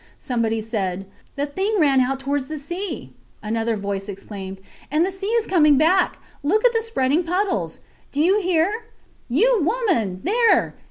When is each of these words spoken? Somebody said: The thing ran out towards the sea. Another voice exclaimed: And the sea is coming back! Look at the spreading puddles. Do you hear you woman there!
Somebody 0.17 0.61
said: 0.61 1.05
The 1.35 1.45
thing 1.45 1.75
ran 1.77 2.01
out 2.01 2.19
towards 2.19 2.47
the 2.47 2.57
sea. 2.57 3.13
Another 3.43 3.77
voice 3.77 4.09
exclaimed: 4.09 4.57
And 4.89 5.05
the 5.05 5.11
sea 5.11 5.27
is 5.27 5.45
coming 5.45 5.77
back! 5.77 6.17
Look 6.41 6.65
at 6.65 6.73
the 6.73 6.81
spreading 6.81 7.23
puddles. 7.23 7.77
Do 8.11 8.19
you 8.19 8.41
hear 8.41 8.85
you 9.29 9.61
woman 9.63 10.21
there! 10.23 10.73